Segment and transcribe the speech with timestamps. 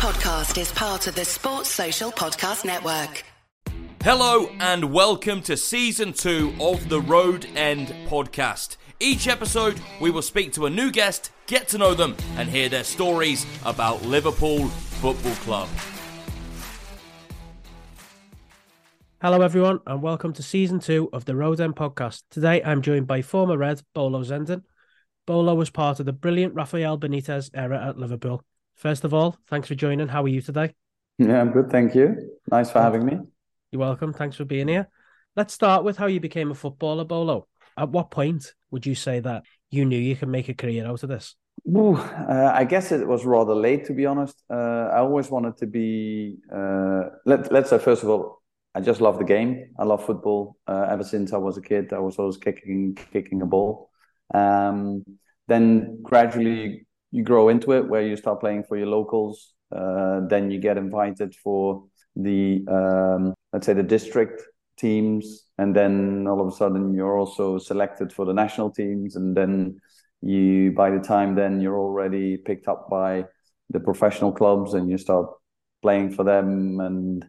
[0.00, 3.22] podcast is part of the Sports Social Podcast Network.
[4.02, 8.78] Hello and welcome to season two of the Road End podcast.
[8.98, 12.70] Each episode, we will speak to a new guest, get to know them, and hear
[12.70, 15.68] their stories about Liverpool Football Club.
[19.20, 22.22] Hello, everyone, and welcome to season two of the Road End podcast.
[22.30, 24.62] Today, I'm joined by former Red Bolo Zenden.
[25.26, 28.42] Bolo was part of the brilliant Rafael Benitez era at Liverpool.
[28.80, 30.08] First of all, thanks for joining.
[30.08, 30.72] How are you today?
[31.18, 31.70] Yeah, I'm good.
[31.70, 32.38] Thank you.
[32.50, 33.18] Nice for having me.
[33.70, 34.14] You're welcome.
[34.14, 34.88] Thanks for being here.
[35.36, 37.46] Let's start with how you became a footballer, Bolo.
[37.76, 41.02] At what point would you say that you knew you could make a career out
[41.02, 41.36] of this?
[41.68, 44.42] Ooh, uh, I guess it was rather late, to be honest.
[44.48, 46.38] Uh, I always wanted to be.
[46.50, 48.40] Uh, let Let's say first of all,
[48.74, 49.74] I just love the game.
[49.78, 50.56] I love football.
[50.66, 53.90] Uh, ever since I was a kid, I was always kicking kicking a ball.
[54.32, 55.04] Um,
[55.48, 59.52] then gradually you grow into it, where you start playing for your locals.
[59.74, 61.84] Uh, then you get invited for
[62.16, 64.42] the um, let's say the district
[64.76, 69.36] teams, and then all of a sudden you're also selected for the national teams, and
[69.36, 69.80] then
[70.22, 73.24] you by the time then you're already picked up by
[73.70, 75.26] the professional clubs, and you start
[75.82, 76.80] playing for them.
[76.80, 77.24] And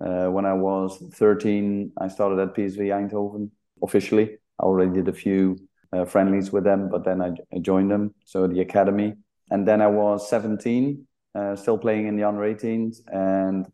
[0.00, 3.50] uh, when I was 13, I started at PSV Eindhoven
[3.82, 4.38] officially.
[4.58, 5.56] I already did a few
[5.96, 9.14] uh, friendlies with them, but then I, I, joined them, so the academy.
[9.50, 13.66] And then I was 17, uh, still playing in the under 18s, and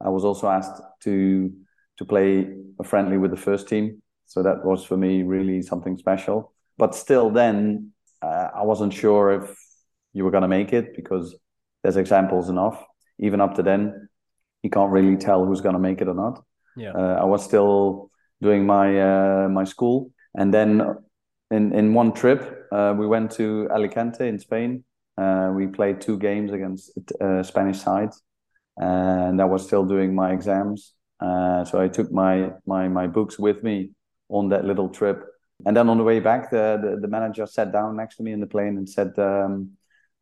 [0.00, 1.52] I was also asked to
[1.98, 2.46] to play
[2.78, 4.02] a friendly with the first team.
[4.26, 6.52] So that was for me really something special.
[6.76, 9.56] But still, then uh, I wasn't sure if
[10.12, 11.34] you were going to make it because
[11.82, 12.84] there's examples enough.
[13.18, 14.08] Even up to then,
[14.62, 16.42] you can't really tell who's going to make it or not.
[16.76, 18.10] Yeah, uh, I was still
[18.42, 20.82] doing my uh, my school, and then
[21.50, 24.84] in in one trip uh, we went to Alicante in Spain.
[25.16, 28.22] Uh, we played two games against uh, Spanish sides,
[28.76, 30.94] and I was still doing my exams.
[31.20, 33.92] Uh, so I took my my my books with me
[34.28, 35.24] on that little trip.
[35.64, 38.32] And then on the way back, the the, the manager sat down next to me
[38.32, 39.70] in the plane and said, um,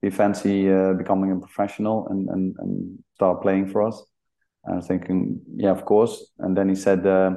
[0.00, 4.00] "Do you fancy uh, becoming a professional and, and and start playing for us?"
[4.64, 7.32] And I was thinking, "Yeah, of course." And then he said, uh,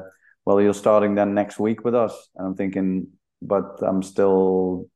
[0.46, 3.08] "Well, you're starting then next week with us." And I'm thinking,
[3.42, 4.88] "But I'm still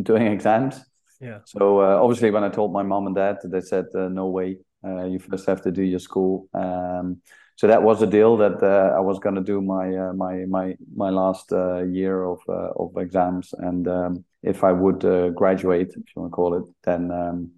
[0.00, 0.84] doing exams."
[1.20, 1.40] Yeah.
[1.44, 4.58] So uh, obviously, when I told my mom and dad, they said, uh, "No way."
[4.84, 6.48] Uh, you first have to do your school.
[6.54, 7.20] Um,
[7.58, 10.44] so that was a deal that uh, I was going to do my uh, my
[10.44, 15.30] my my last uh, year of uh, of exams, and um, if I would uh,
[15.30, 17.50] graduate, if you want to call it, then um,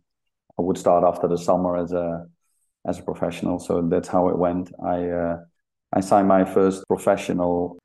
[0.58, 2.26] I would start after the summer as a
[2.87, 3.58] as a professional.
[3.58, 4.72] So that's how it went.
[4.82, 5.37] I uh,
[5.92, 7.76] I signed my first professional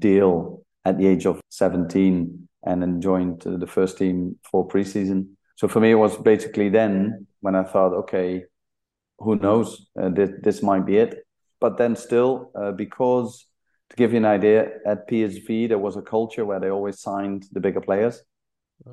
[0.00, 5.28] deal at the age of seventeen, and then joined the first team for preseason.
[5.56, 8.44] So for me, it was basically then when I thought, okay,
[9.18, 11.26] who knows, this this might be it
[11.60, 13.46] but then still, uh, because
[13.90, 17.46] to give you an idea, at PSV there was a culture where they always signed
[17.52, 18.22] the bigger players.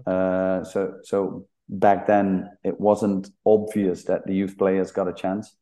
[0.08, 5.56] Uh, so so back then it wasn't obvious that the youth players got a chance.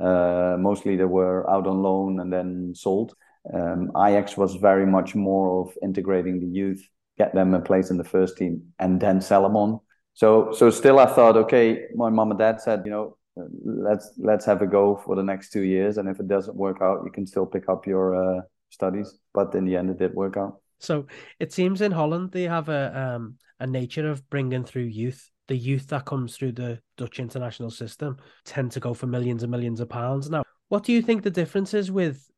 [0.00, 3.14] Uh, mostly they were out on loan and then sold.
[3.52, 6.86] Um, Ajax was very much more of integrating the youth,
[7.16, 9.80] get them a place in the first team, and then sell them on.
[10.14, 13.16] So so still I thought, okay, my mom and dad said, you know,
[13.64, 16.78] let's let's have a go for the next two years and if it doesn't work
[16.82, 19.18] out you can still pick up your uh, studies.
[19.34, 20.60] But in the end it did work out.
[20.80, 21.06] So
[21.38, 25.30] it seems in holland they have a um a nature of bringing through youth.
[25.48, 29.50] The youth that comes through the dutch international system tend to go for millions and
[29.50, 30.30] millions of pounds.
[30.30, 32.28] Now what do you think the difference is with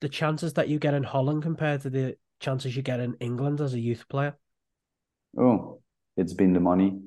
[0.00, 3.60] the chances that you get in holland compared to the chances you get in england
[3.60, 4.36] as a youth player
[5.38, 5.80] oh
[6.16, 6.98] it's been the money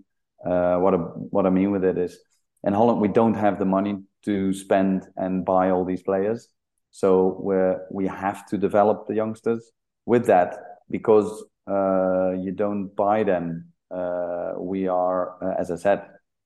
[0.45, 2.17] uh, what I, what I mean with it is
[2.63, 6.47] in Holland, we don't have the money to spend and buy all these players.
[6.91, 9.71] So we we have to develop the youngsters
[10.05, 10.55] with that
[10.89, 13.71] because uh, you don't buy them.
[13.89, 16.03] Uh, we are, uh, as I said,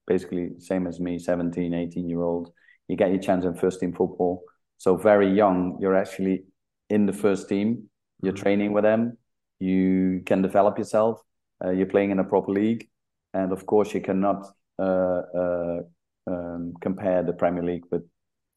[0.08, 2.52] basically same as me, 17, 18 year old.
[2.88, 4.44] You get your chance in first team football.
[4.78, 6.44] So very young, you're actually
[6.90, 7.90] in the first team.
[8.22, 8.44] You're mm-hmm.
[8.44, 9.18] training with them.
[9.60, 11.22] You can develop yourself.
[11.64, 12.90] Uh, you're playing in a proper league,
[13.34, 14.46] and of course you cannot
[14.78, 15.80] uh, uh,
[16.28, 18.04] um, compare the Premier League with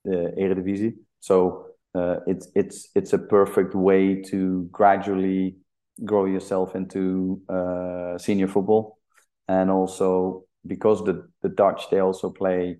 [0.04, 0.94] the Eredivisie.
[1.20, 5.56] So uh, it's it's it's a perfect way to gradually
[6.04, 8.98] grow yourself into uh, senior football,
[9.46, 12.78] and also because the the Dutch they also play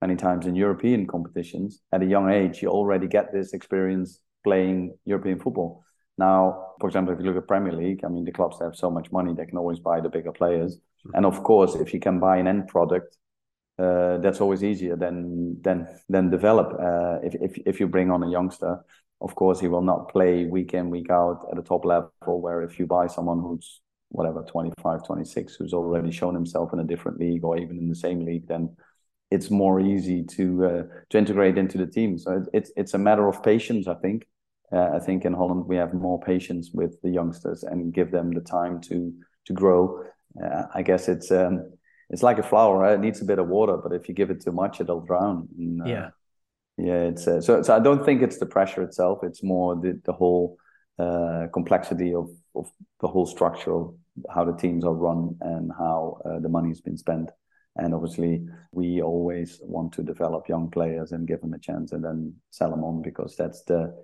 [0.00, 2.62] many times in European competitions at a young age.
[2.62, 5.84] You already get this experience playing European football.
[6.16, 8.90] Now, for example, if you look at Premier League, I mean, the clubs have so
[8.90, 10.78] much money they can always buy the bigger players.
[11.14, 13.16] And of course, if you can buy an end product
[13.80, 16.68] uh, that's always easier than than than develop.
[16.78, 18.78] Uh, if if if you bring on a youngster,
[19.20, 22.10] of course he will not play week in week out at a top level.
[22.26, 23.80] Where if you buy someone who's
[24.10, 27.94] whatever 25, 26, who's already shown himself in a different league or even in the
[27.94, 28.76] same league, then
[29.30, 32.18] it's more easy to uh, to integrate into the team.
[32.18, 34.26] So it's it's a matter of patience, I think.
[34.72, 38.32] Uh, I think in Holland we have more patience with the youngsters and give them
[38.32, 39.12] the time to
[39.46, 40.04] to grow.
[40.42, 41.72] Uh, I guess it's um,
[42.08, 42.94] it's like a flower, right?
[42.94, 45.48] It needs a bit of water, but if you give it too much, it'll drown.
[45.58, 46.10] And, uh, yeah,
[46.76, 47.02] yeah.
[47.10, 47.62] It's uh, so.
[47.62, 49.20] So I don't think it's the pressure itself.
[49.22, 50.56] It's more the the whole
[50.98, 53.94] uh, complexity of of the whole structure of
[54.34, 57.30] how the teams are run and how uh, the money's been spent.
[57.76, 62.04] And obviously, we always want to develop young players and give them a chance, and
[62.04, 63.94] then sell them on because that's the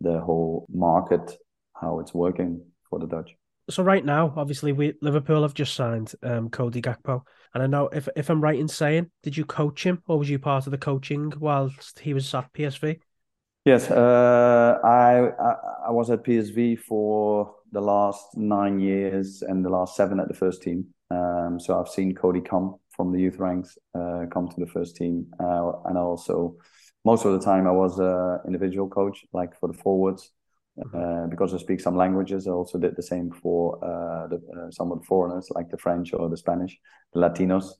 [0.00, 1.36] the whole market
[1.74, 3.30] how it's working for the Dutch
[3.68, 7.88] so right now, obviously, we Liverpool have just signed um, Cody Gakpo, and I know
[7.88, 10.70] if if I'm right in saying, did you coach him or was you part of
[10.70, 13.00] the coaching whilst he was at PSV?
[13.64, 15.54] Yes, uh, I, I,
[15.88, 20.34] I was at PSV for the last nine years and the last seven at the
[20.34, 20.86] first team.
[21.10, 24.96] Um, so I've seen Cody come from the youth ranks, uh, come to the first
[24.96, 26.56] team, uh, and also
[27.04, 30.32] most of the time I was an individual coach, like for the forwards.
[30.78, 31.24] Mm-hmm.
[31.24, 34.70] Uh, because I speak some languages, I also did the same for uh, the, uh,
[34.70, 36.76] some of the foreigners, like the French or the Spanish,
[37.14, 37.70] the Latinos.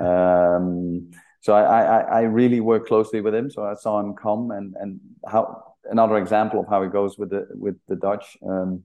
[0.00, 1.10] Um,
[1.40, 3.50] so I, I, I really work closely with him.
[3.50, 7.30] So I saw him come and and how another example of how it goes with
[7.30, 8.36] the with the Dutch.
[8.46, 8.82] Um,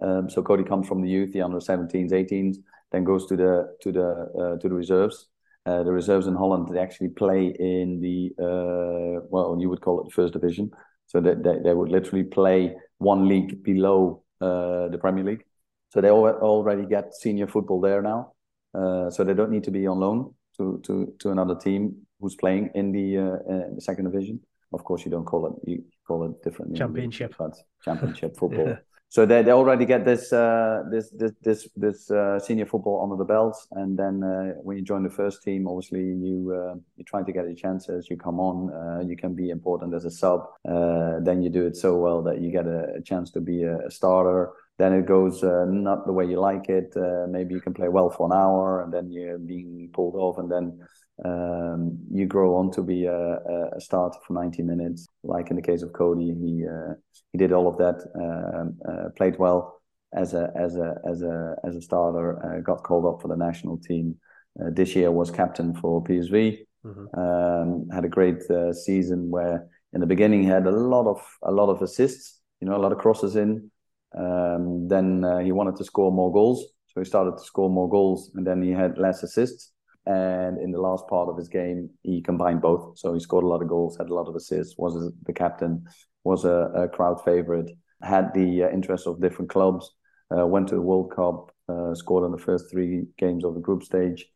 [0.00, 2.56] um, so Cody comes from the youth, the under 17s, 18s,
[2.96, 4.08] then goes to the to the
[4.40, 5.28] uh, to the reserves.
[5.66, 10.00] Uh, the reserves in Holland they actually play in the uh, well, you would call
[10.00, 10.70] it the first division.
[11.06, 15.44] So that they, they would literally play one league below uh, the Premier League.
[15.90, 18.32] So they already get senior football there now.
[18.74, 21.80] Uh, so they don't need to be on loan to to to another team
[22.20, 24.40] who's playing in the, uh, in the second division.
[24.72, 26.78] Of course, you don't call it you call it differently.
[26.78, 27.54] Championship, but
[27.84, 28.68] championship football.
[28.74, 28.95] yeah.
[29.08, 33.16] So they, they already get this uh, this this this this uh, senior football under
[33.16, 37.04] the belts, and then uh, when you join the first team, obviously you uh, you
[37.04, 38.08] try to get your chances.
[38.10, 40.48] You come on, uh, you can be important as a sub.
[40.68, 43.62] Uh, then you do it so well that you get a, a chance to be
[43.62, 44.50] a, a starter.
[44.78, 46.92] Then it goes not the way you like it.
[47.30, 50.50] maybe you can play well for an hour, and then you're being pulled off, and
[50.50, 50.78] then
[51.24, 53.38] um, you grow on to be a,
[53.76, 55.06] a, starter for 90 minutes.
[55.22, 56.94] Like in the case of Cody, he uh,
[57.32, 59.80] he did all of that, um, uh, played well
[60.14, 62.44] as a as a as a as a starter.
[62.44, 64.16] Uh, got called up for the national team.
[64.60, 66.58] Uh, this year was captain for PSV.
[66.84, 67.18] Mm-hmm.
[67.18, 71.20] Um, had a great uh, season where in the beginning he had a lot of
[71.42, 72.40] a lot of assists.
[72.60, 73.70] You know, a lot of crosses in.
[74.16, 77.88] Um, then uh, he wanted to score more goals, so he started to score more
[77.88, 79.72] goals, and then he had less assists
[80.06, 82.98] and in the last part of his game, he combined both.
[82.98, 85.84] So he scored a lot of goals, had a lot of assists, was the captain,
[86.22, 87.70] was a, a crowd favorite,
[88.02, 89.90] had the uh, interest of different clubs,
[90.36, 93.60] uh, went to the World Cup, uh, scored in the first three games of the
[93.60, 94.26] group stage,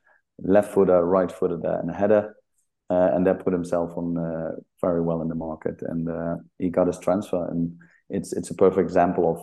[0.43, 2.34] left footer, right footer, and a header.
[2.88, 4.50] Uh, and that put himself on uh,
[4.81, 7.49] very well in the market, and uh, he got his transfer.
[7.49, 7.73] And
[8.08, 9.38] it's it's a perfect example of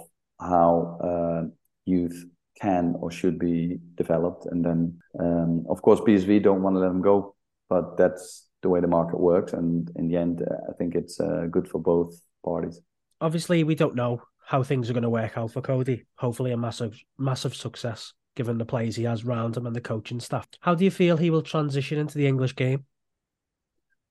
[0.45, 1.49] how
[1.85, 2.25] youth
[2.59, 4.47] can or should be developed.
[4.47, 7.35] And then, um, of course, PSV don't want to let him go,
[7.69, 9.53] but that's the way the market works.
[9.53, 12.79] And in the end, uh, I think it's uh, good for both parties.
[13.21, 16.05] Obviously, we don't know how things are going to work out for Cody.
[16.15, 20.19] Hopefully, a massive, massive success given the players he has round him and the coaching
[20.19, 20.47] staff.
[20.59, 22.85] How do you feel he will transition into the English game?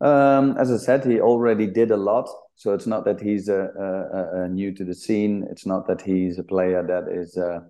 [0.00, 2.28] Um, as I said, he already did a lot.
[2.56, 5.46] So it's not that he's uh, uh, new to the scene.
[5.50, 7.60] It's not that he's a player that is uh,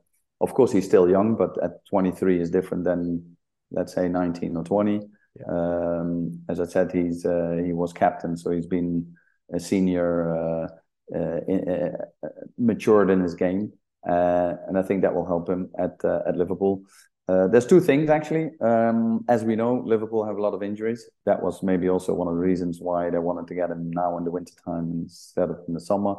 [0.40, 3.36] of course he's still young, but at 23 is different than
[3.70, 5.00] let's say 19 or 20.
[5.38, 5.44] Yeah.
[5.48, 9.16] Um, as I said, he's uh, he was captain, so he's been
[9.52, 10.68] a senior, uh,
[11.14, 12.28] uh, in, uh,
[12.58, 13.72] matured in his game,
[14.08, 16.82] uh, and I think that will help him at uh, at Liverpool.
[17.28, 18.50] there's two things actually.
[18.60, 21.08] Um, as we know, Liverpool have a lot of injuries.
[21.24, 24.16] That was maybe also one of the reasons why they wanted to get him now
[24.18, 26.14] in the winter time instead of in the summer.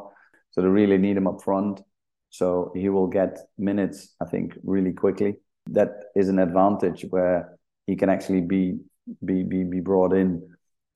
[0.50, 1.80] So they really need him up front.
[2.30, 5.36] So he will get minutes, I think, really quickly.
[5.70, 8.78] That is an advantage where he can actually be
[9.24, 10.42] be be, be brought in.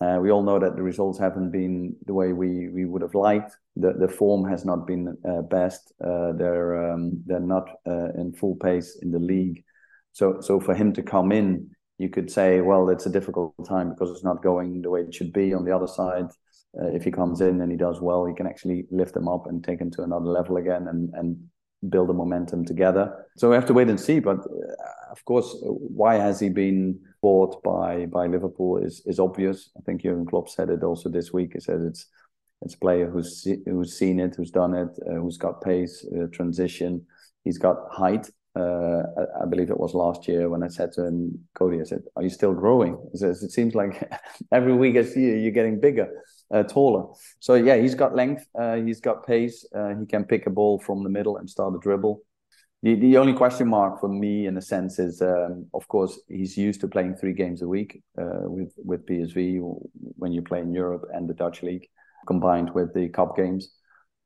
[0.00, 3.14] Uh, we all know that the results haven't been the way we, we would have
[3.14, 3.56] liked.
[3.76, 5.92] The the form has not been uh, best.
[6.04, 9.64] Uh, they're um, they're not uh, in full pace in the league.
[10.12, 13.90] So so for him to come in, you could say, well, it's a difficult time
[13.90, 15.54] because it's not going the way it should be.
[15.54, 16.26] On the other side,
[16.74, 19.62] if he comes in and he does well, he can actually lift them up and
[19.62, 21.36] take them to another level again and and
[21.88, 23.26] build a momentum together.
[23.36, 24.20] So we have to wait and see.
[24.20, 29.70] But uh, of course, why has he been bought by by Liverpool is is obvious.
[29.78, 31.52] I think Jurgen Klopp said it also this week.
[31.54, 32.06] He said it's
[32.60, 36.26] it's a player who's who's seen it, who's done it, uh, who's got pace, uh,
[36.32, 37.06] transition.
[37.44, 38.28] He's got height.
[38.54, 41.84] Uh, I, I, believe it was last year when I said to him, Cody, I
[41.84, 44.10] said, "Are you still growing?" He says, "It seems like
[44.52, 46.08] every week I see you, you're getting bigger,
[46.52, 48.46] uh, taller." So yeah, he's got length.
[48.58, 49.66] Uh, he's got pace.
[49.74, 52.20] Uh, he can pick a ball from the middle and start a dribble.
[52.82, 56.56] The, the only question mark for me, in a sense, is um, of course he's
[56.56, 59.60] used to playing three games a week uh, with with PSV
[60.18, 61.86] when you play in Europe and the Dutch league,
[62.26, 63.70] combined with the cup games.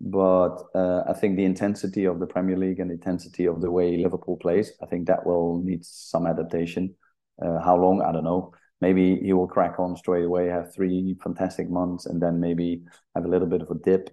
[0.01, 3.71] But uh, I think the intensity of the Premier League and the intensity of the
[3.71, 6.95] way Liverpool plays, I think that will need some adaptation.
[7.43, 8.03] Uh, how long?
[8.03, 8.53] I don't know.
[8.81, 12.83] Maybe he will crack on straight away, have three fantastic months, and then maybe
[13.15, 14.11] have a little bit of a dip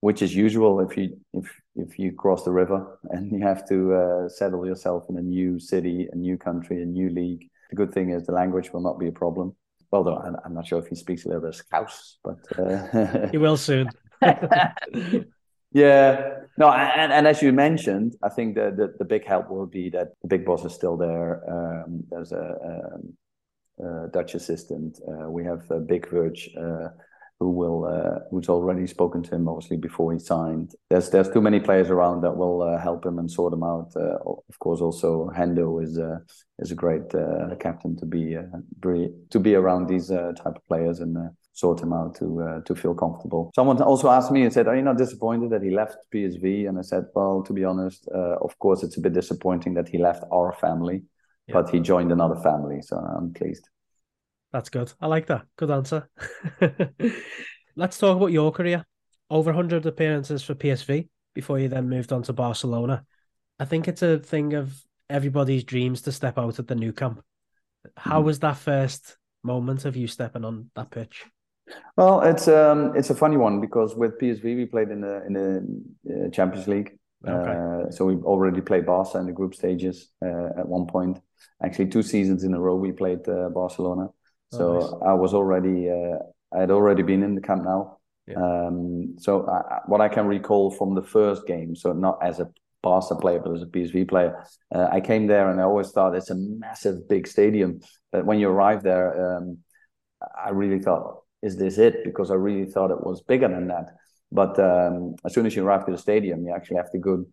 [0.00, 3.94] which is usual if you if if you cross the river and you have to
[3.94, 7.48] uh, settle yourself in a new city, a new country, a new league.
[7.70, 9.56] The good thing is the language will not be a problem.
[9.90, 13.28] Well, though I'm, not sure if he speaks a little bit of Scouse, but uh...
[13.30, 13.88] he will soon.
[15.72, 19.66] yeah, no, and, and as you mentioned, I think the, the, the big help will
[19.66, 21.42] be that the big boss is still there.
[21.48, 24.98] Um, there's a, a, um, a Dutch assistant.
[25.06, 26.88] Uh, we have a Big Virg uh,
[27.38, 30.72] who will uh, who's already spoken to him obviously before he signed.
[30.88, 33.92] There's there's too many players around that will uh, help him and sort him out.
[33.94, 36.18] Uh, of course, also Hendo is uh,
[36.58, 38.36] is a great uh, captain to be,
[38.80, 41.16] be, to be around these type of players and
[41.56, 43.50] sort him out to uh, to feel comfortable.
[43.54, 46.78] Someone also asked me and said, "Are you not disappointed that he left PSV?" And
[46.78, 49.98] I said, "Well, to be honest, uh, of course it's a bit disappointing that he
[49.98, 51.02] left our family."
[51.46, 51.54] Yeah.
[51.54, 53.68] But he joined another family, so I'm pleased.
[54.52, 54.92] That's good.
[55.00, 55.46] I like that.
[55.56, 56.08] Good answer.
[57.76, 58.84] Let's talk about your career.
[59.30, 63.04] Over 100 appearances for PSV before you then moved on to Barcelona.
[63.58, 64.74] I think it's a thing of
[65.08, 67.22] everybody's dreams to step out at the Nou Camp.
[67.96, 68.26] How mm-hmm.
[68.26, 71.24] was that first moment of you stepping on that pitch?
[71.96, 75.32] Well, it's um it's a funny one because with PSV we played in the in
[75.32, 76.98] the uh, Champions League.
[77.26, 77.50] Okay.
[77.50, 81.18] Uh, so we've already played Barca in the group stages uh, at one point.
[81.62, 84.08] Actually, two seasons in a row we played uh, Barcelona.
[84.52, 84.92] Oh, so nice.
[85.06, 86.18] I was already uh,
[86.54, 87.96] I had already been in the Camp Nou.
[88.26, 88.36] Yeah.
[88.36, 92.48] Um, so I, what I can recall from the first game, so not as a
[92.82, 94.44] Barca player, but as a PSV player,
[94.74, 97.80] uh, I came there and I always thought it's a massive, big stadium.
[98.12, 99.58] But when you arrive there, um,
[100.22, 102.04] I really thought, is this it?
[102.04, 103.86] Because I really thought it was bigger than that.
[104.32, 107.24] But um, as soon as you arrive to the stadium, you actually have to go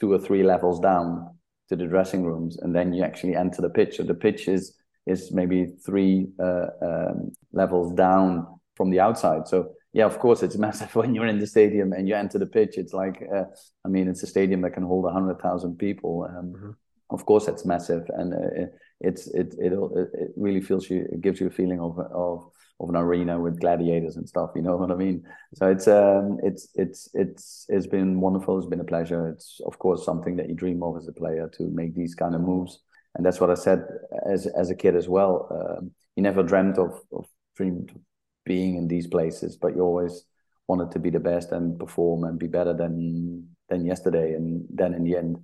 [0.00, 1.36] two or three levels down
[1.68, 3.96] to the dressing rooms, and then you actually enter the pitch.
[3.96, 4.76] So the pitch is
[5.06, 9.48] is maybe three uh, um, levels down from the outside.
[9.48, 12.46] So yeah, of course, it's massive when you're in the stadium and you enter the
[12.46, 12.78] pitch.
[12.78, 13.44] It's like, uh,
[13.84, 16.26] I mean, it's a stadium that can hold hundred thousand people.
[16.28, 16.70] Um, mm-hmm.
[17.10, 18.66] Of course, it's massive, and uh,
[19.00, 21.06] it's it it it really feels you.
[21.12, 22.50] It gives you a feeling of of
[22.80, 24.50] of an arena with gladiators and stuff.
[24.56, 25.24] You know what I mean?
[25.54, 28.58] So it's um it's it's it's it's been wonderful.
[28.58, 29.28] It's been a pleasure.
[29.28, 32.34] It's of course something that you dream of as a player to make these kind
[32.34, 32.80] of moves
[33.14, 33.84] and that's what I said
[34.26, 35.48] as as a kid as well.
[35.50, 38.00] Um, you never dreamt of, of dreamed of
[38.44, 40.24] being in these places, but you always
[40.68, 44.34] wanted to be the best and perform and be better than than yesterday.
[44.34, 45.38] And then in the end,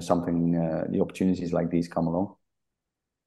[0.00, 2.36] something uh, the opportunities like these come along.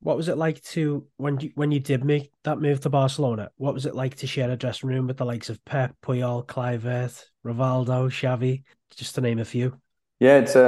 [0.04, 3.50] What was it like to when you when you did make that move to Barcelona?
[3.56, 6.46] What was it like to share a dressing room with the likes of Pep, Puyol,
[6.46, 8.64] Kluivert, Rivaldo, Xavi,
[8.96, 9.80] just to name a few?
[10.20, 10.60] Yeah, it's uh,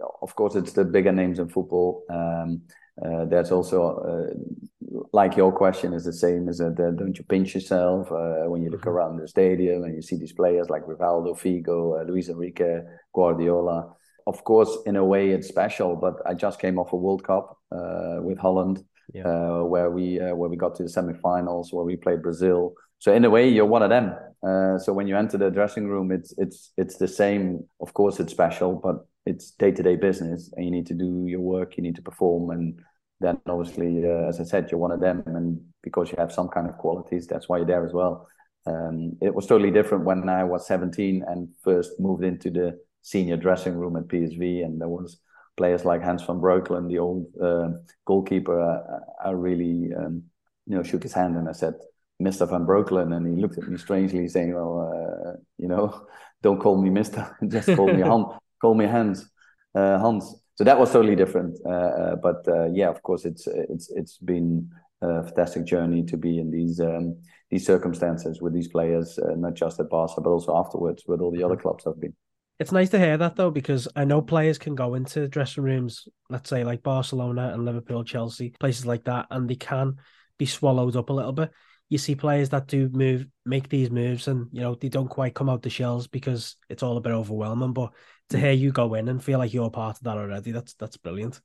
[0.00, 2.04] uh, of course it's the bigger names in football.
[2.08, 2.62] Um,
[3.04, 7.54] uh, there's also uh, like your question is the same as uh, don't you pinch
[7.54, 8.90] yourself uh, when you look mm-hmm.
[8.90, 12.80] around the stadium and you see these players like Rivaldo, Figo, uh, Luis Enrique,
[13.14, 13.94] Guardiola.
[14.26, 15.96] Of course, in a way, it's special.
[15.96, 19.60] But I just came off a World Cup with Holland, yeah.
[19.60, 22.74] where we where we got to the semifinals, where we played Brazil.
[22.98, 24.14] So in a way, you're one of them.
[24.42, 27.64] Uh, so when you enter the dressing room, it's it's it's the same.
[27.80, 31.24] Of course, it's special, but it's day to day business, and you need to do
[31.26, 31.76] your work.
[31.76, 32.80] You need to perform, and
[33.20, 36.48] then obviously, uh, as I said, you're one of them, and because you have some
[36.48, 38.26] kind of qualities, that's why you're there as well.
[38.66, 43.36] Um, it was totally different when I was 17 and first moved into the senior
[43.36, 45.20] dressing room at PSV, and there was
[45.56, 47.68] players like Hans van Breukelen, the old uh,
[48.06, 48.58] goalkeeper.
[48.60, 50.24] I, I really, um,
[50.66, 51.74] you know, shook his hand and I said,
[52.22, 52.48] Mr.
[52.48, 56.06] Van Breukelen, and he looked at me strangely, saying, "Well, uh, you know,
[56.42, 58.26] don't call me Mister, just call me Hans.
[58.60, 59.28] Call me Hans,
[59.74, 61.58] uh, Hans." So that was totally different.
[61.66, 64.70] Uh, uh but uh, yeah, of course, it's it's it's been
[65.02, 67.16] a fantastic journey to be in these um,
[67.50, 71.32] these circumstances with these players, uh, not just at Barca, but also afterwards with all
[71.32, 71.62] the other mm-hmm.
[71.62, 72.14] clubs I've been.
[72.60, 76.06] It's nice to hear that though, because I know players can go into dressing rooms,
[76.30, 79.96] let's say like Barcelona and Liverpool, Chelsea, places like that, and they can
[80.38, 81.50] be swallowed up a little bit.
[81.88, 85.34] You see players that do move, make these moves, and you know they don't quite
[85.34, 87.72] come out the shells because it's all a bit overwhelming.
[87.72, 87.92] But
[88.30, 90.96] to hear you go in and feel like you're part of that already, that's that's
[90.96, 91.40] brilliant.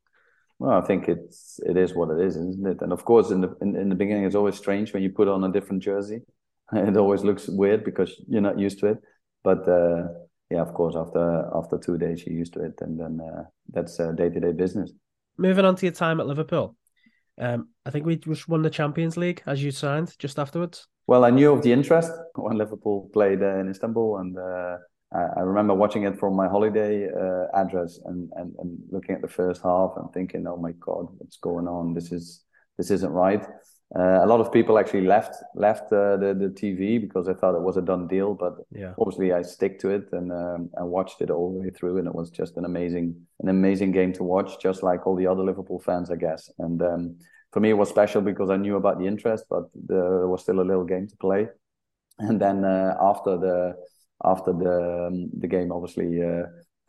[0.60, 2.82] Well, I think it's it is what it is, isn't it?
[2.82, 5.28] And of course, in the in, in the beginning, it's always strange when you put
[5.28, 6.22] on a different jersey.
[6.72, 9.00] It always looks weird because you're not used to it.
[9.44, 10.04] But uh,
[10.50, 13.98] yeah, of course, after after two days, you're used to it, and then uh, that's
[13.98, 14.92] day to day business.
[15.38, 16.76] Moving on to your time at Liverpool,
[17.40, 20.88] um, I think we just won the Champions League as you signed just afterwards.
[21.08, 24.78] Well, I knew of the interest when Liverpool played uh, in Istanbul, and uh,
[25.12, 29.28] I, remember watching it from my holiday uh, address and, and and looking at the
[29.28, 31.94] first half and thinking, "Oh my God, what's going on?
[31.94, 32.44] This is
[32.78, 33.46] this isn't right."
[33.98, 37.56] Uh, a lot of people actually left left uh, the the TV because they thought
[37.56, 38.36] it was a done deal.
[38.36, 38.94] But yeah.
[39.00, 42.08] obviously, I stick to it and um, I watched it all the way through, and
[42.08, 45.44] it was just an amazing an amazing game to watch, just like all the other
[45.44, 46.52] Liverpool fans, I guess.
[46.60, 47.18] And um,
[47.52, 50.60] for me, it was special because I knew about the interest, but there was still
[50.60, 51.48] a little game to play.
[52.20, 53.76] And then uh, after the
[54.24, 56.44] after the um, the game, obviously, uh,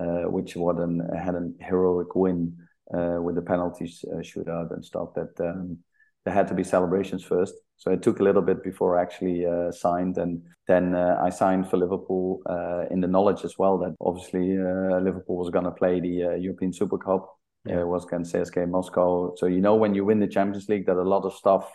[0.04, 2.58] uh, which was an, had a heroic win
[2.92, 5.78] uh, with the penalties shootout and stuff that.
[6.24, 7.54] There had to be celebrations first.
[7.76, 11.30] So it took a little bit before I actually uh, signed, and then uh, I
[11.30, 15.64] signed for Liverpool uh, in the knowledge as well that obviously uh, Liverpool was going
[15.64, 17.36] to play the uh, European Super Cup.
[17.66, 17.82] Yeah.
[17.84, 19.34] was against CSKA Moscow.
[19.36, 21.70] So you know when you win the Champions League that a lot of stuff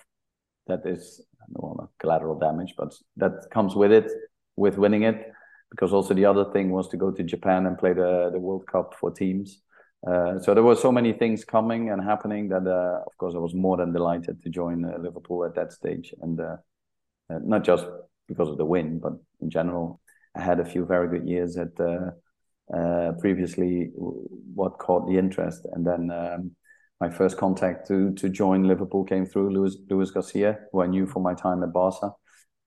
[0.67, 4.11] that is well, collateral damage, but that comes with it
[4.55, 5.31] with winning it.
[5.71, 8.67] Because also the other thing was to go to Japan and play the the World
[8.67, 9.61] Cup for teams.
[10.05, 13.39] Uh, so there were so many things coming and happening that, uh, of course, I
[13.39, 16.57] was more than delighted to join uh, Liverpool at that stage, and uh,
[17.31, 17.87] uh, not just
[18.27, 19.99] because of the win, but in general,
[20.35, 21.75] I had a few very good years at
[23.19, 26.51] previously what caught the interest, and then um,
[26.99, 31.07] my first contact to to join Liverpool came through Luis Luis Garcia, who I knew
[31.07, 32.11] from my time at Barca.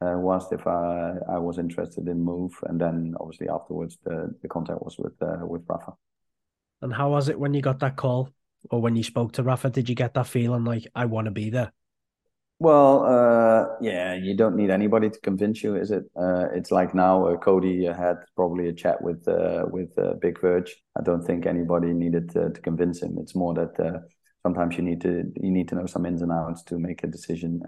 [0.00, 4.48] Uh, was if I, I was interested in move, and then obviously afterwards the, the
[4.48, 5.92] contact was with with Rafa.
[6.82, 8.30] And how was it when you got that call
[8.70, 9.70] or when you spoke to Rafa?
[9.70, 11.72] Did you get that feeling like I want to be there?
[12.60, 16.04] Well, uh, yeah, you don't need anybody to convince you, is it?
[16.16, 20.40] Uh, it's like now uh, Cody had probably a chat with uh, with uh, Big
[20.40, 20.68] Virg.
[20.98, 23.16] I don't think anybody needed to, to convince him.
[23.20, 23.98] It's more that uh,
[24.42, 27.06] sometimes you need to you need to know some ins and outs to make a
[27.06, 27.62] decision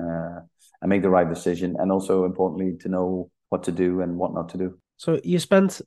[0.83, 4.35] and make the right decision, and also importantly to know what to do and what
[4.35, 4.79] not to do.
[4.97, 5.83] So you spent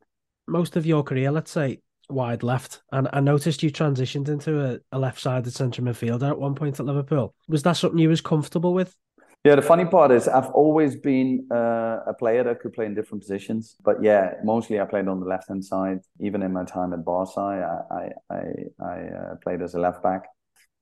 [0.48, 1.80] most of your career, let's say,
[2.14, 2.82] wide left.
[2.92, 6.80] And I noticed you transitioned into a, a left sided centre midfielder at one point
[6.80, 7.34] at Liverpool.
[7.48, 8.96] Was that something you was comfortable with?
[9.44, 12.96] Yeah, the funny part is I've always been uh, a player that could play in
[12.96, 13.76] different positions.
[13.84, 16.00] But yeah, mostly I played on the left hand side.
[16.22, 18.44] Even in my time at Barca, I I, I,
[18.80, 20.30] I uh, played as a left back,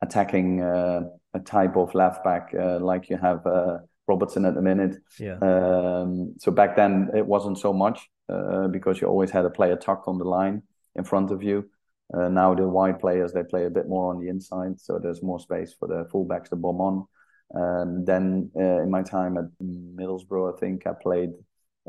[0.04, 1.02] attacking uh,
[1.34, 4.98] a type of left back uh, like you have uh, Robertson at the minute.
[5.20, 5.38] Yeah.
[5.39, 9.76] Um, so back then it wasn't so much uh, because you always had a player
[9.76, 10.62] tucked on the line
[10.95, 11.69] in front of you.
[12.13, 15.23] Uh, now the wide players they play a bit more on the inside, so there's
[15.23, 17.08] more space for the fullbacks to bomb on.
[17.54, 21.32] Um, then uh, in my time at Middlesbrough, I think I played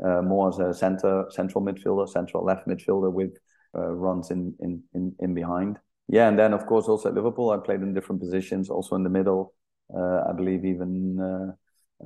[0.03, 3.37] uh, more as a center, central midfielder, central left midfielder with
[3.75, 5.77] uh, runs in, in in in behind.
[6.07, 9.03] Yeah, and then of course also at Liverpool, I played in different positions, also in
[9.03, 9.53] the middle.
[9.93, 11.53] Uh, I believe even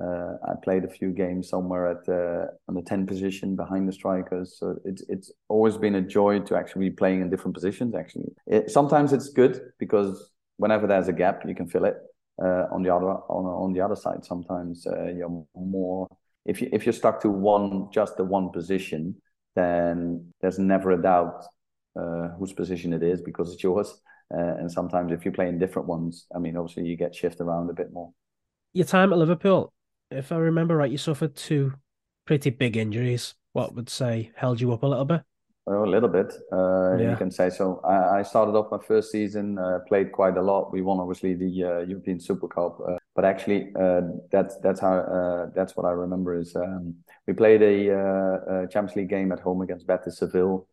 [0.00, 3.88] uh, uh, I played a few games somewhere at the on the ten position behind
[3.88, 4.56] the strikers.
[4.58, 7.94] So it's it's always been a joy to actually be playing in different positions.
[7.94, 11.96] Actually, it, sometimes it's good because whenever there's a gap, you can fill it.
[12.40, 16.06] Uh, on the other on on the other side, sometimes uh, you're more
[16.44, 19.16] if you if you're stuck to one just the one position,
[19.56, 21.44] then there's never a doubt
[21.98, 24.00] uh, whose position it is because it's yours.
[24.32, 27.44] Uh, and sometimes if you play in different ones, I mean, obviously you get shifted
[27.44, 28.12] around a bit more.
[28.74, 29.72] Your time at Liverpool,
[30.10, 31.74] if I remember right, you suffered two
[32.26, 33.34] pretty big injuries.
[33.52, 35.22] What would say held you up a little bit?
[35.66, 37.10] Well, a little bit, uh, yeah.
[37.10, 37.82] you can say so.
[37.84, 40.72] I, I, started off my first season, uh, played quite a lot.
[40.72, 44.00] We won obviously the uh, European Super Cup, uh, but actually uh,
[44.32, 46.94] that's that's how uh, that's what I remember is um,
[47.26, 50.66] we played a, a, Champions League game at home against Betis Seville.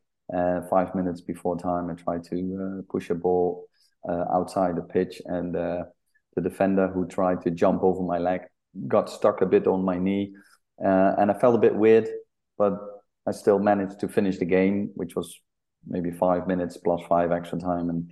[0.70, 3.68] five minutes before time, I tried to push a ball
[4.08, 8.44] outside the pitch, and the defender who tried to jump over my leg
[8.88, 10.34] got stuck a bit on my knee,
[10.84, 12.08] uh, and I felt a bit weird,
[12.58, 12.74] but
[13.28, 15.40] I still managed to finish the game, which was
[15.88, 17.90] maybe five minutes plus five extra time.
[17.90, 18.10] And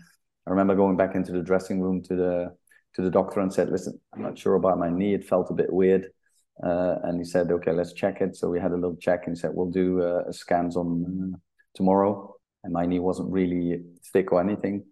[0.48, 2.56] I remember going back into the dressing room to the
[2.96, 5.14] to the doctor and said, "Listen, I'm not sure about my knee.
[5.14, 6.08] It felt a bit weird."
[6.64, 9.36] Uh, and he said, "Okay, let's check it." So we had a little check, and
[9.36, 11.38] he said, "We'll do uh, scans on uh,
[11.74, 14.86] tomorrow." and my knee wasn't really thick or anything,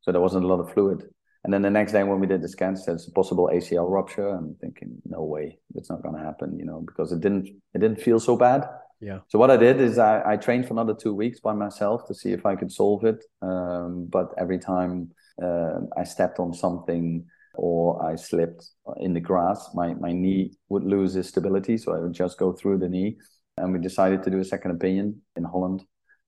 [0.00, 1.02] so there wasn't a lot of fluid.
[1.44, 4.28] And then the next day when we did the scans, there's a possible ACL rupture.
[4.28, 4.85] I'm thinking,
[5.16, 8.20] no way, it's not going to happen, you know, because it didn't it didn't feel
[8.20, 8.60] so bad.
[9.00, 9.20] Yeah.
[9.28, 12.14] So what I did is I, I trained for another two weeks by myself to
[12.14, 13.24] see if I could solve it.
[13.42, 15.10] Um, but every time
[15.42, 18.64] uh, I stepped on something or I slipped
[18.98, 21.76] in the grass, my, my knee would lose its stability.
[21.76, 23.18] So I would just go through the knee.
[23.58, 25.82] And we decided to do a second opinion in Holland.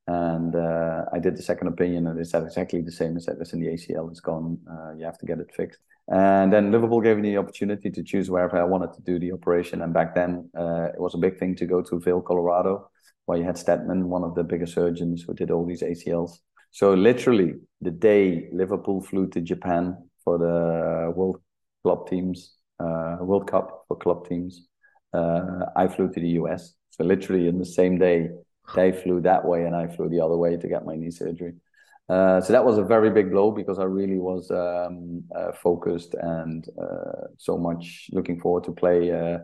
[0.07, 3.12] And uh, I did the second opinion, and they said exactly the same.
[3.12, 4.59] They said, listen, the ACL is gone.
[4.70, 5.81] Uh, you have to get it fixed.
[6.11, 9.33] And then Liverpool gave me the opportunity to choose wherever I wanted to do the
[9.33, 9.83] operation.
[9.83, 12.90] And back then, uh, it was a big thing to go to Vail, Colorado,
[13.27, 16.38] where you had Steadman, one of the biggest surgeons who did all these ACLs.
[16.71, 21.40] So literally, the day Liverpool flew to Japan for the World
[21.83, 24.66] Club teams, uh, World Cup for club teams,
[25.12, 26.75] uh, I flew to the US.
[26.90, 28.31] So literally in the same day,
[28.75, 31.55] they flew that way and I flew the other way to get my knee surgery.
[32.09, 36.14] Uh, so that was a very big blow because I really was um, uh, focused
[36.14, 39.38] and uh, so much looking forward to play uh,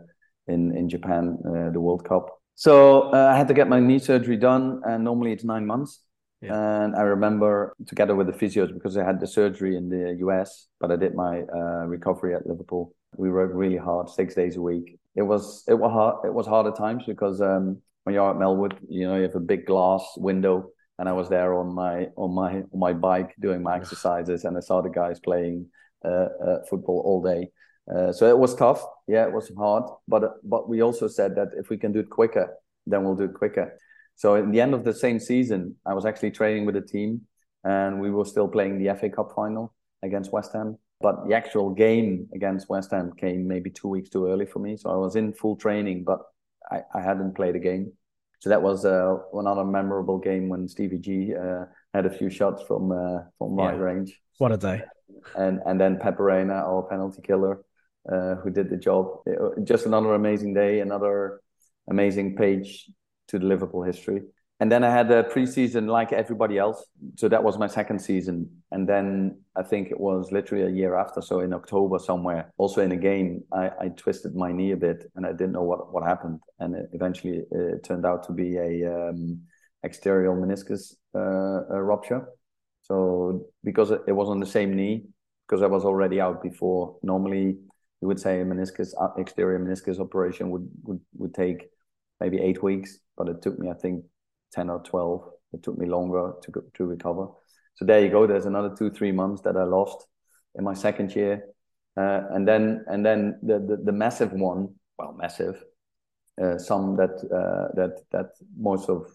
[0.47, 2.41] in in Japan uh, the World Cup.
[2.55, 6.01] So uh, I had to get my knee surgery done, and normally it's nine months.
[6.41, 6.83] Yeah.
[6.83, 10.67] And I remember together with the physios because I had the surgery in the US,
[10.79, 11.43] but I did my
[11.85, 12.95] recovery at Liverpool.
[13.17, 14.99] We worked really hard, six days a week.
[15.15, 16.25] It was it was hard.
[16.25, 19.35] It was hard at times because um, when you're at Melwood, you know, you have
[19.35, 23.35] a big glass window, and I was there on my on my on my bike
[23.39, 25.67] doing my exercises, and I saw the guys playing
[26.03, 27.49] uh, uh, football all day.
[27.93, 28.83] Uh, so it was tough.
[29.07, 32.09] Yeah, it was hard, but but we also said that if we can do it
[32.09, 32.53] quicker,
[32.87, 33.77] then we'll do it quicker.
[34.15, 37.21] So in the end of the same season, I was actually training with a team,
[37.63, 40.77] and we were still playing the FA Cup final against West Ham.
[41.01, 44.77] But the actual game against West Ham came maybe two weeks too early for me.
[44.77, 46.19] So I was in full training, but
[46.71, 47.91] I, I hadn't played a game.
[48.45, 52.61] So that was uh, another memorable game when Stevie G uh, had a few shots
[52.61, 53.71] from uh, from yeah.
[53.71, 54.21] range.
[54.37, 54.83] What a day!
[55.35, 57.65] And and then Pepe Reina, our penalty killer,
[58.07, 59.21] uh, who did the job.
[59.25, 61.41] It, just another amazing day, another
[61.89, 62.87] amazing page
[63.29, 64.21] to the Liverpool history.
[64.61, 66.85] And then I had a preseason like everybody else.
[67.17, 68.49] So that was my second season.
[68.71, 71.21] And then I think it was literally a year after.
[71.21, 75.11] So in October somewhere, also in a game, I, I twisted my knee a bit
[75.15, 76.39] and I didn't know what, what happened.
[76.59, 79.41] And it eventually it turned out to be a um,
[79.83, 82.25] exterior meniscus uh, rupture.
[82.83, 85.03] So because it was on the same knee,
[85.47, 87.57] because I was already out before, normally
[88.01, 91.67] you would say a meniscus uh, exterior meniscus operation would, would, would take
[92.21, 94.05] maybe eight weeks, but it took me, I think,
[94.53, 95.29] 10 or 12.
[95.53, 97.27] It took me longer to go, to recover.
[97.75, 98.25] So there you go.
[98.25, 100.07] There's another two, three months that I lost
[100.55, 101.43] in my second year.
[101.97, 105.63] Uh, and then and then the, the, the massive one, well, massive,
[106.41, 109.07] uh, some that uh, that that most of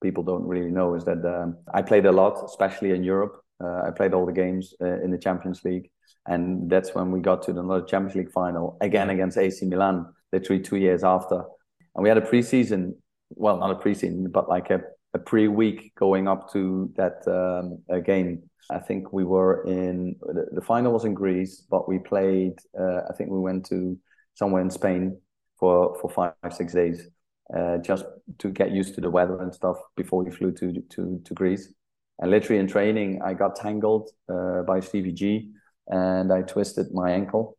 [0.00, 3.42] people don't really know is that um, I played a lot, especially in Europe.
[3.62, 5.90] Uh, I played all the games uh, in the Champions League,
[6.26, 10.62] and that's when we got to another Champions League final again against AC Milan, literally
[10.62, 11.42] two years after.
[11.94, 12.94] And we had a preseason
[13.30, 14.80] well, not a preseason, but like a,
[15.14, 18.42] a pre week going up to that um, game.
[18.70, 22.54] I think we were in the, the, final was in Greece, but we played.
[22.78, 23.98] Uh, I think we went to
[24.34, 25.18] somewhere in Spain
[25.58, 27.08] for for five six days,
[27.54, 28.04] uh, just
[28.38, 31.72] to get used to the weather and stuff before we flew to to to Greece.
[32.18, 35.50] And literally in training, I got tangled uh, by Stevie G,
[35.86, 37.56] and I twisted my ankle,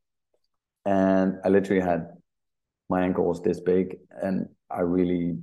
[0.86, 2.08] and I literally had
[2.90, 5.40] my ankle was this big, and I really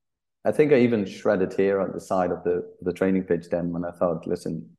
[0.47, 3.73] I think I even shredded here at the side of the the training pitch then
[3.73, 4.71] when I thought, listen,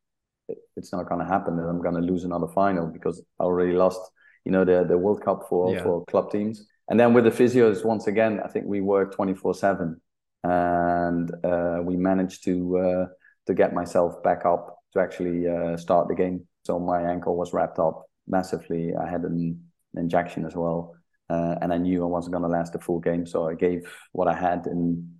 [0.47, 3.43] it, it's not going to happen and I'm going to lose another final because I
[3.43, 3.99] already lost,
[4.45, 5.83] you know, the the World Cup for yeah.
[5.83, 6.65] for club teams.
[6.89, 9.99] And then with the physios, once again, I think we worked 24 seven
[10.43, 13.05] and uh, we managed to uh,
[13.47, 16.47] to get myself back up to actually uh, start the game.
[16.63, 18.95] So my ankle was wrapped up massively.
[18.95, 19.63] I had an,
[19.95, 20.93] injection as well.
[21.27, 23.25] Uh, and I knew I wasn't going to last the full game.
[23.25, 25.16] So I gave what I had in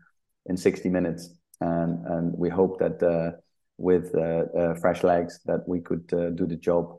[0.47, 1.29] in 60 minutes.
[1.62, 3.38] And, and we hope that uh,
[3.77, 6.95] with uh, uh, fresh legs that we could do the job.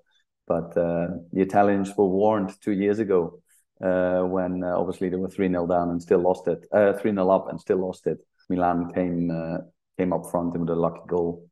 [0.47, 3.41] But the Italians were warned two years ago
[3.81, 7.61] when obviously they were 3 0 down and still lost it, 3 0 up and
[7.61, 8.19] still lost it.
[8.49, 9.31] Milan came
[9.99, 11.49] came up front with a lucky goal.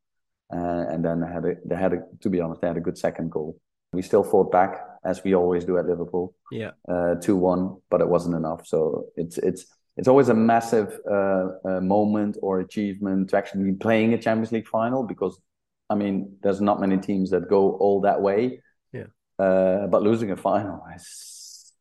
[0.53, 2.81] Uh, and then they had a, they had a, to be honest, they had a
[2.81, 3.59] good second goal.
[3.93, 6.35] We still fought back as we always do at Liverpool.
[6.53, 6.73] Yeah,
[7.21, 8.67] two uh, one, but it wasn't enough.
[8.67, 13.73] So it's it's it's always a massive uh, uh, moment or achievement to actually be
[13.73, 15.41] playing a Champions League final because,
[15.89, 18.61] I mean, there's not many teams that go all that way.
[18.93, 19.07] Yeah.
[19.39, 21.73] Uh, but losing a final is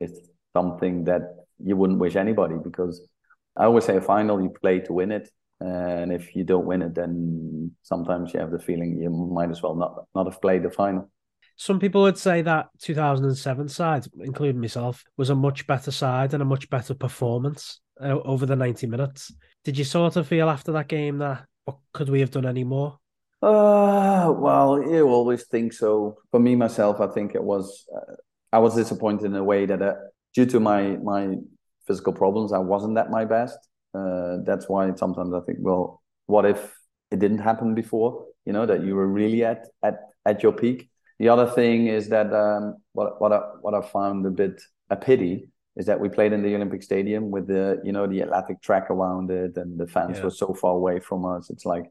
[0.00, 0.18] it's
[0.52, 1.22] something that
[1.64, 3.08] you wouldn't wish anybody because
[3.56, 5.30] I always say a final you play to win it.
[5.60, 9.62] and if you don't win it, then sometimes you have the feeling you might as
[9.62, 11.10] well not not have played the final.
[11.62, 16.42] Some people would say that 2007 side, including myself, was a much better side and
[16.42, 19.32] a much better performance uh, over the 90 minutes.
[19.62, 21.44] Did you sort of feel after that game that
[21.92, 22.98] could we have done any more?
[23.40, 26.16] Uh, well, you always think so.
[26.32, 28.14] For me myself, I think it was uh,
[28.52, 29.94] I was disappointed in a way that uh,
[30.34, 31.36] due to my my
[31.86, 33.56] physical problems, I wasn't at my best.
[33.94, 36.76] Uh, that's why sometimes I think, well, what if
[37.12, 38.26] it didn't happen before?
[38.46, 40.88] You know that you were really at at at your peak.
[41.22, 44.96] The other thing is that um, what what I, what I found a bit a
[44.96, 48.60] pity is that we played in the Olympic Stadium with the you know the athletic
[48.60, 50.24] track around it, and the fans yeah.
[50.24, 51.48] were so far away from us.
[51.48, 51.84] It's like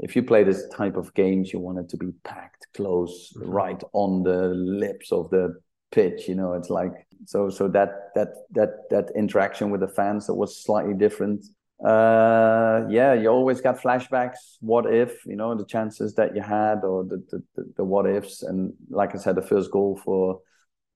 [0.00, 3.50] if you play this type of games, you want it to be packed close, mm-hmm.
[3.50, 5.58] right on the lips of the
[5.90, 6.28] pitch.
[6.28, 6.92] You know, it's like
[7.24, 11.42] so so that that that that interaction with the fans that was slightly different.
[11.82, 14.56] Uh, yeah, you always got flashbacks.
[14.60, 18.06] What if you know the chances that you had, or the the, the, the what
[18.06, 20.40] ifs, and like I said, the first goal for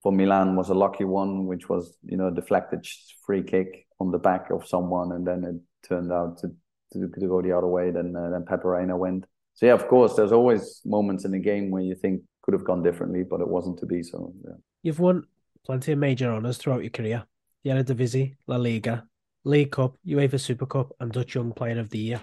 [0.03, 2.87] for Milan was a lucky one, which was you know deflected
[3.27, 6.49] free kick on the back of someone, and then it turned out to
[6.93, 7.91] to, to go the other way.
[7.91, 9.25] Then uh, then Pepe Reina went.
[9.55, 12.65] So yeah, of course, there's always moments in the game where you think could have
[12.65, 14.05] gone differently, but it wasn't to be.
[14.05, 14.55] So yeah.
[14.85, 15.25] You've won
[15.67, 17.25] plenty of major honours throughout your career:
[17.65, 19.08] the Eredivisie, La Liga,
[19.45, 22.21] League Cup, UEFA Super Cup, and Dutch Young Player of the Year.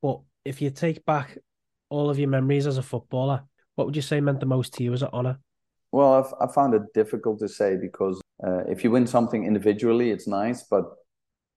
[0.00, 1.38] But if you take back
[1.88, 3.42] all of your memories as a footballer,
[3.74, 5.38] what would you say meant the most to you as an honour?
[5.92, 10.10] Well, I've, I found it difficult to say because uh, if you win something individually,
[10.10, 10.84] it's nice, but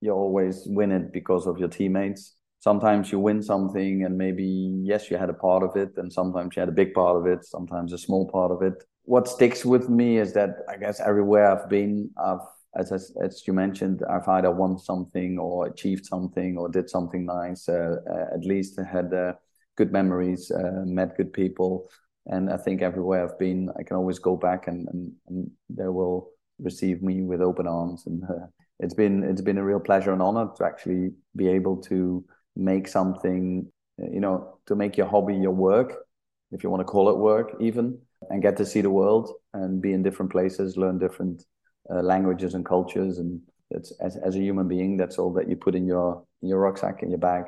[0.02, 2.36] you always win it because of your teammates.
[2.60, 6.56] Sometimes you win something and maybe, yes, you had a part of it, and sometimes
[6.56, 8.84] you had a big part of it, sometimes a small part of it.
[9.04, 12.40] What sticks with me is that I guess everywhere I've been, I've,
[12.76, 17.26] as, as, as you mentioned, I've either won something or achieved something or did something
[17.26, 17.70] nice.
[17.70, 19.34] Uh, uh, at least had uh,
[19.78, 21.90] good memories, uh, met good people
[22.28, 25.88] and I think everywhere I've been, I can always go back and and, and they
[25.88, 28.06] will receive me with open arms.
[28.08, 28.48] And uh,
[28.80, 32.88] it's been it's been a real pleasure and honor to actually be able to make
[32.88, 36.06] something, you know, to make your hobby your work,
[36.52, 39.82] if you want to call it work, even, and get to see the world and
[39.82, 41.44] be in different places, learn different
[41.90, 45.56] uh, languages and cultures, and it's as as a human being, that's all that you
[45.56, 47.46] put in your in your rucksack in your bag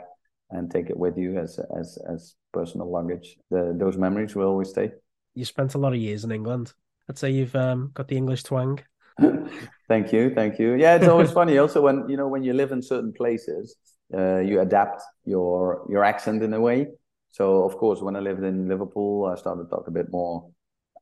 [0.52, 3.38] and take it with you as as as personal luggage.
[3.50, 4.92] The, those memories will always stay.
[5.36, 6.74] You spent a lot of years in England.
[7.10, 8.80] I'd say you've um, got the English twang.
[9.88, 10.74] thank you, thank you.
[10.76, 11.58] Yeah, it's always funny.
[11.64, 13.76] Also, when you know when you live in certain places,
[14.14, 16.88] uh, you adapt your your accent in a way.
[17.32, 20.50] So, of course, when I lived in Liverpool, I started to talk a bit more.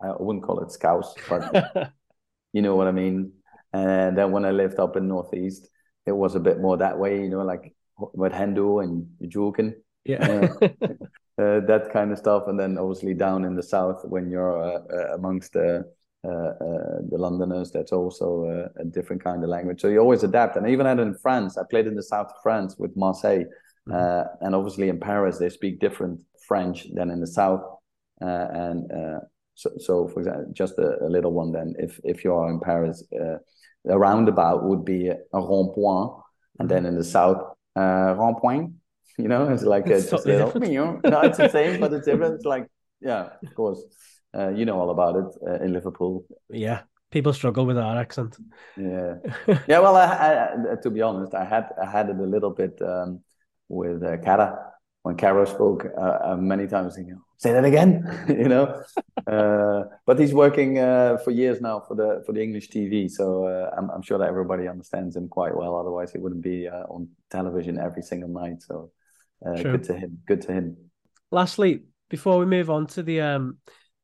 [0.01, 1.93] I wouldn't call it Scouse, but
[2.55, 3.33] you know what I mean.
[3.73, 5.67] And then when I lived up in Northeast,
[6.05, 7.21] it was a bit more that way.
[7.21, 9.73] You know, like with Hendo and Julken.
[10.05, 10.47] Yeah.
[10.61, 10.67] uh,
[11.41, 12.43] uh, that kind of stuff.
[12.47, 15.83] And then obviously down in the south, when you're uh, uh amongst the
[16.23, 18.25] uh, uh, the Londoners, that's also
[18.79, 19.81] a different kind of language.
[19.81, 20.55] So you always adapt.
[20.55, 21.57] And I even had in France.
[21.57, 23.45] I played in the south of France with Marseille,
[23.87, 24.45] mm-hmm.
[24.45, 27.63] and obviously in Paris they speak different French than in the south.
[28.21, 28.89] and
[29.55, 31.51] so, so for example, just a, a, little one.
[31.51, 36.11] Then, if if you are in Paris, a roundabout would be a rond point,
[36.59, 37.41] and then in the south
[37.75, 38.71] uh, rond point.
[39.17, 41.93] You know, it's like it's a, totally little, you know, no, it's the same, but
[41.93, 42.35] it's different.
[42.35, 42.67] It's like,
[42.99, 43.81] yeah, of course,
[44.37, 46.25] uh, you know all about it uh, in Liverpool.
[46.49, 48.35] Yeah, people struggle with our accent.
[48.75, 49.13] Yeah,
[49.69, 49.79] yeah.
[49.79, 53.21] Well, I, I, to be honest, I had I had it a little bit um,
[53.69, 58.49] with uh, Carra when Carra spoke uh, uh, many times, thinking, say that again, you
[58.49, 58.83] know.
[59.27, 63.45] Uh, but he's working uh, for years now for the for the English TV, so
[63.45, 65.75] uh, I'm, I'm sure that everybody understands him quite well.
[65.75, 68.61] Otherwise, he wouldn't be uh, on television every single night.
[68.61, 68.91] So
[69.43, 70.19] good to him.
[70.27, 70.77] Good to him.
[71.31, 73.57] Lastly, before we move on to the um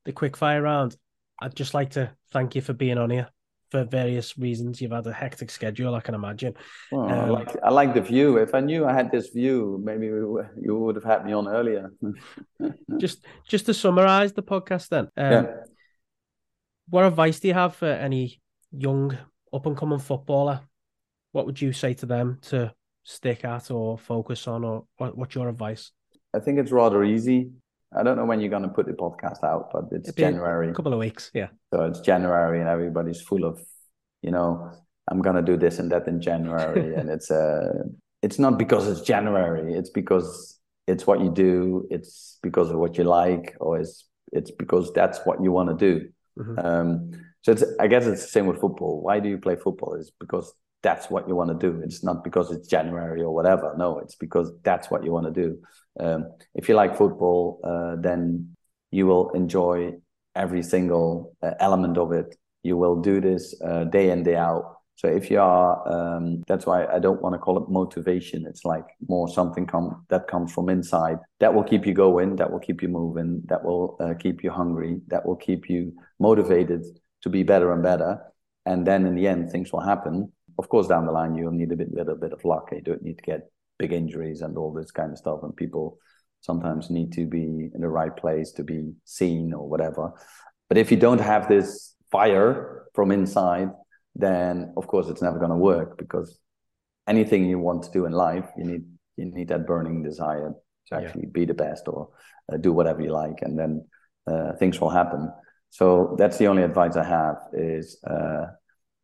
[0.05, 0.97] the quick fire round,
[1.41, 3.29] I'd just like to thank you for being on here
[3.71, 4.81] for various reasons.
[4.81, 6.53] You've had a hectic schedule, I can imagine.
[6.91, 8.38] Well, um, I, like, I like the view.
[8.38, 11.47] If I knew I had this view, maybe we, you would have had me on
[11.47, 11.91] earlier.
[12.99, 15.07] just just to summarize the podcast, then.
[15.17, 15.45] Um, yeah.
[16.89, 19.17] What advice do you have for any young
[19.53, 20.60] up and coming footballer?
[21.31, 25.34] What would you say to them to stick at or focus on, or what, what's
[25.34, 25.91] your advice?
[26.34, 27.51] I think it's rather easy.
[27.95, 30.69] I don't know when you're going to put the podcast out, but it's January.
[30.69, 31.47] A couple of weeks, yeah.
[31.73, 33.60] So it's January, and everybody's full of,
[34.21, 34.71] you know,
[35.10, 37.84] I'm going to do this and that in January, and it's uh,
[38.21, 39.73] it's not because it's January.
[39.73, 41.88] It's because it's what you do.
[41.89, 45.75] It's because of what you like, or it's it's because that's what you want to
[45.75, 46.10] do.
[46.39, 46.65] Mm-hmm.
[46.65, 49.01] Um, so it's I guess it's the same with football.
[49.01, 49.95] Why do you play football?
[49.95, 51.82] Is because that's what you want to do.
[51.84, 53.75] It's not because it's January or whatever.
[53.77, 55.60] No, it's because that's what you want to do.
[55.99, 58.56] Um, if you like football, uh, then
[58.91, 59.93] you will enjoy
[60.36, 62.36] every single uh, element of it.
[62.63, 64.77] You will do this uh, day in day out.
[64.95, 68.45] So if you are, um, that's why I don't want to call it motivation.
[68.45, 72.51] It's like more something come that comes from inside that will keep you going, that
[72.51, 76.86] will keep you moving, that will uh, keep you hungry, that will keep you motivated
[77.23, 78.21] to be better and better.
[78.67, 80.32] And then in the end, things will happen.
[80.60, 82.69] Of course, down the line, you'll need a bit, little bit of luck.
[82.71, 83.51] You don't need to get
[83.82, 85.39] big injuries and all this kind of stuff.
[85.41, 85.98] And people
[86.41, 90.13] sometimes need to be in the right place to be seen or whatever.
[90.70, 93.70] But if you don't have this fire from inside,
[94.15, 96.39] then of course it's never going to work because
[97.08, 98.84] anything you want to do in life, you need
[99.17, 100.54] you need that burning desire
[100.88, 101.39] to actually yeah.
[101.39, 102.10] be the best or
[102.52, 103.86] uh, do whatever you like, and then
[104.28, 105.32] uh, things will happen.
[105.70, 108.46] So that's the only advice I have is uh,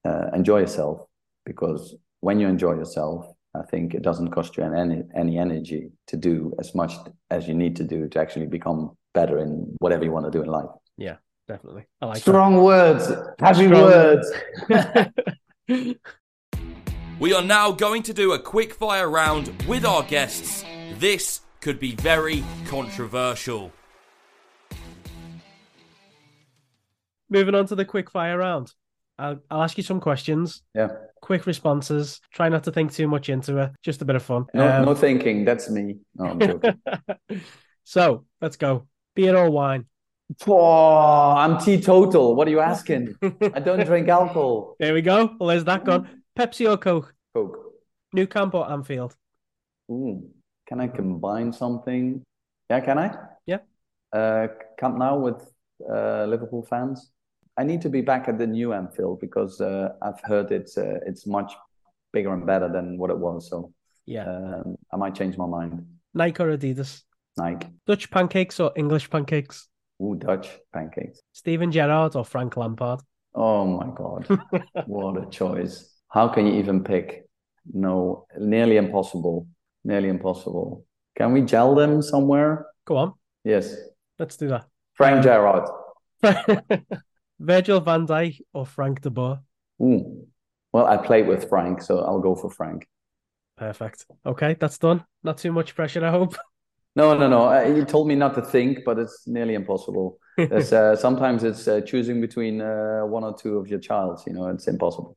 [0.06, 0.98] uh enjoy yourself
[1.46, 6.18] because when you enjoy yourself, I think it doesn't cost you any any energy to
[6.18, 6.94] do as much
[7.30, 10.42] as you need to do to actually become better in whatever you want to do
[10.42, 10.70] in life.
[10.98, 11.18] Yeah
[11.48, 11.86] definitely.
[12.02, 12.62] I like strong that.
[12.62, 14.32] words, heavy strong words.
[17.20, 20.64] we are now going to do a quick fire round with our guests.
[20.96, 23.72] This could be very controversial.
[27.30, 28.74] Moving on to the quick fire round.
[29.20, 30.62] I'll, I'll ask you some questions.
[30.76, 30.90] Yeah.
[31.22, 32.22] Quick responses.
[32.34, 33.72] Try not to think too much into it.
[33.84, 34.46] Just a bit of fun.
[34.54, 35.46] No, um, no thinking.
[35.46, 35.98] That's me.
[36.16, 36.82] No, I'm joking.
[37.84, 38.88] so let's go.
[39.16, 39.86] Beer or wine?
[40.46, 42.36] Oh, I'm teetotal.
[42.36, 43.16] What are you asking?
[43.22, 44.76] I don't drink alcohol.
[44.80, 45.36] There we go.
[45.40, 46.22] Well, there's that gone.
[46.38, 47.14] Pepsi or Coke?
[47.34, 47.58] Coke.
[48.14, 49.16] Nou Camp or Anfield?
[49.90, 50.30] Ooh,
[50.68, 52.24] can I combine something?
[52.70, 53.16] Yeah, can I?
[53.46, 53.60] Yeah.
[54.12, 55.42] Uh, Camp Nou with
[55.90, 57.12] uh, Liverpool fans.
[57.58, 61.00] I need to be back at the new Anfield because uh, I've heard it's uh,
[61.06, 61.54] it's much
[62.14, 63.50] bigger and better than what it was.
[63.50, 63.74] So
[64.06, 65.86] yeah, um, I might change my mind.
[66.14, 67.04] Nike or Adidas?
[67.36, 67.68] Nike.
[67.86, 69.68] Dutch pancakes or English pancakes?
[70.02, 71.22] Ooh, Dutch pancakes.
[71.34, 73.02] Steven Gerrard or Frank Lampard?
[73.34, 74.28] Oh my God.
[74.86, 75.94] what a choice.
[76.10, 77.28] How can you even pick?
[77.74, 79.48] No, nearly impossible.
[79.84, 80.86] Nearly impossible.
[81.18, 82.68] Can we gel them somewhere?
[82.86, 83.14] Go on.
[83.44, 83.76] Yes.
[84.20, 84.66] Let's do that.
[84.94, 85.70] Frank Gerrard.
[87.38, 89.42] Virgil van Dijk or Frank de Boer?
[89.80, 92.88] Well, I played with Frank, so I'll go for Frank.
[93.58, 94.06] Perfect.
[94.26, 95.04] Okay, that's done.
[95.24, 96.36] Not too much pressure, I hope.
[96.96, 97.48] No, no, no.
[97.48, 100.18] Uh, you told me not to think, but it's nearly impossible.
[100.40, 104.24] uh, sometimes it's uh, choosing between uh, one or two of your childs.
[104.26, 105.16] You know, it's impossible.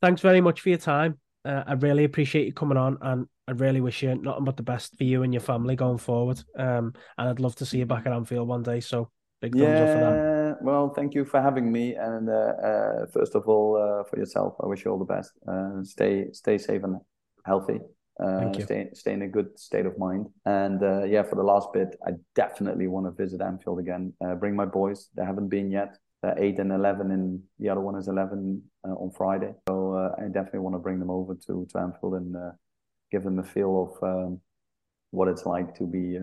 [0.00, 1.18] Thanks very much for your time.
[1.44, 4.62] Uh, I really appreciate you coming on, and I really wish you nothing but the
[4.62, 6.40] best for you and your family going forward.
[6.56, 8.78] Um, and I'd love to see you back at Anfield one day.
[8.78, 10.41] So big thumbs yeah, up for that.
[10.62, 14.84] Well, thank you for having me, and uh, first of all, for yourself, I wish
[14.84, 15.32] you all the best.
[15.88, 17.00] stay, stay safe and
[17.44, 17.80] healthy.
[18.20, 20.26] Uh, stay, stay in a good state of mind.
[20.44, 24.12] And uh, yeah, for the last bit, I definitely want to visit Anfield again.
[24.24, 25.96] Uh, bring my boys; they haven't been yet.
[26.22, 29.54] They're eight and eleven, and the other one is eleven uh, on Friday.
[29.68, 32.50] So uh, I definitely want to bring them over to to Anfield and uh,
[33.10, 34.40] give them a feel of um,
[35.10, 36.18] what it's like to be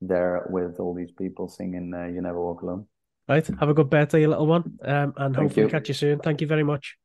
[0.00, 2.86] there with all these people singing "You Never Walk Alone."
[3.28, 3.46] Right.
[3.60, 5.70] Have a good birthday, little one, um, and Thank hopefully you.
[5.70, 6.18] catch you soon.
[6.20, 6.96] Thank you very much.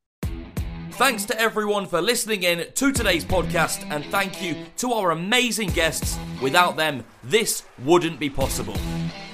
[0.91, 5.69] Thanks to everyone for listening in to today's podcast, and thank you to our amazing
[5.69, 6.17] guests.
[6.41, 8.75] Without them, this wouldn't be possible.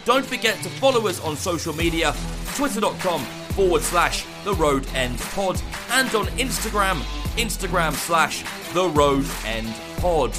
[0.06, 2.16] Don't forget to follow us on social media
[2.56, 3.22] twitter.com
[3.56, 7.00] forward slash the road end pod and on Instagram,
[7.38, 10.34] Instagram slash the road end pod.